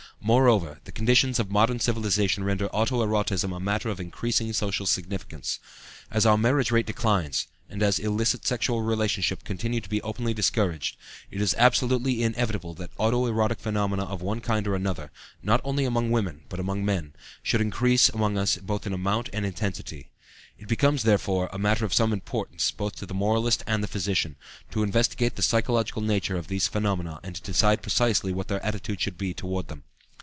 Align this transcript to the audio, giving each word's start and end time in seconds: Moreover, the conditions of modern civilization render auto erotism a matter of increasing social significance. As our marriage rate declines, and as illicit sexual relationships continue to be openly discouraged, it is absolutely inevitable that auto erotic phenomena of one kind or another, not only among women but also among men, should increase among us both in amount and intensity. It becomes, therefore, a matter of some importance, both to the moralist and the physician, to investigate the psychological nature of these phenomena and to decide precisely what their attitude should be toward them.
Moreover, 0.23 0.79
the 0.83 0.91
conditions 0.91 1.39
of 1.39 1.49
modern 1.49 1.79
civilization 1.79 2.43
render 2.43 2.67
auto 2.67 3.03
erotism 3.03 3.55
a 3.55 3.59
matter 3.59 3.89
of 3.89 3.99
increasing 3.99 4.53
social 4.53 4.85
significance. 4.85 5.57
As 6.11 6.27
our 6.27 6.37
marriage 6.37 6.69
rate 6.69 6.85
declines, 6.85 7.47
and 7.67 7.81
as 7.81 7.97
illicit 7.97 8.45
sexual 8.45 8.83
relationships 8.83 9.41
continue 9.43 9.81
to 9.81 9.89
be 9.89 9.99
openly 10.03 10.35
discouraged, 10.35 10.95
it 11.31 11.41
is 11.41 11.55
absolutely 11.57 12.21
inevitable 12.21 12.75
that 12.75 12.91
auto 12.99 13.25
erotic 13.25 13.59
phenomena 13.59 14.03
of 14.03 14.21
one 14.21 14.41
kind 14.41 14.67
or 14.67 14.75
another, 14.75 15.09
not 15.41 15.59
only 15.63 15.85
among 15.85 16.11
women 16.11 16.43
but 16.49 16.59
also 16.59 16.65
among 16.65 16.85
men, 16.85 17.15
should 17.41 17.59
increase 17.59 18.07
among 18.09 18.37
us 18.37 18.57
both 18.57 18.85
in 18.85 18.93
amount 18.93 19.27
and 19.33 19.43
intensity. 19.43 20.11
It 20.59 20.67
becomes, 20.67 21.01
therefore, 21.01 21.49
a 21.51 21.57
matter 21.57 21.83
of 21.83 21.95
some 21.95 22.13
importance, 22.13 22.69
both 22.69 22.95
to 22.97 23.07
the 23.07 23.15
moralist 23.15 23.63
and 23.65 23.81
the 23.81 23.87
physician, 23.87 24.35
to 24.69 24.83
investigate 24.83 25.35
the 25.35 25.41
psychological 25.41 26.03
nature 26.03 26.37
of 26.37 26.45
these 26.47 26.67
phenomena 26.67 27.19
and 27.23 27.33
to 27.37 27.41
decide 27.41 27.81
precisely 27.81 28.31
what 28.31 28.49
their 28.49 28.63
attitude 28.63 29.01
should 29.01 29.17
be 29.17 29.33
toward 29.33 29.67
them. 29.67 29.83